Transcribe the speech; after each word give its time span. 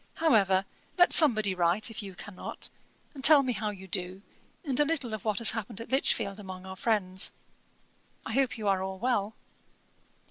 However, 0.15 0.65
let 0.97 1.13
somebody 1.13 1.53
write, 1.53 1.91
if 1.91 2.01
you 2.01 2.15
cannot, 2.15 2.69
and 3.13 3.23
tell 3.23 3.43
me 3.43 3.53
how 3.53 3.69
you 3.69 3.87
do, 3.87 4.23
and 4.65 4.79
a 4.79 4.83
little 4.83 5.13
of 5.13 5.23
what 5.23 5.37
has 5.37 5.51
happened 5.51 5.79
at 5.79 5.91
Lichfield 5.91 6.39
among 6.39 6.65
our 6.65 6.75
friends. 6.75 7.31
I 8.25 8.33
hope 8.33 8.57
you 8.57 8.67
are 8.67 8.81
all 8.81 8.97
well. 8.97 9.35